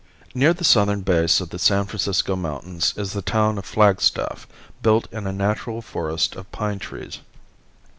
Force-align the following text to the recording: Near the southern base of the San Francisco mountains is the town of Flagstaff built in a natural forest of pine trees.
Near 0.33 0.51
the 0.51 0.63
southern 0.63 1.01
base 1.01 1.41
of 1.41 1.51
the 1.51 1.59
San 1.59 1.85
Francisco 1.85 2.35
mountains 2.35 2.95
is 2.97 3.13
the 3.13 3.21
town 3.21 3.59
of 3.59 3.65
Flagstaff 3.67 4.47
built 4.81 5.07
in 5.11 5.27
a 5.27 5.31
natural 5.31 5.83
forest 5.83 6.35
of 6.35 6.51
pine 6.51 6.79
trees. 6.79 7.19